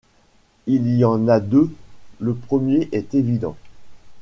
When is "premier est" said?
2.33-3.13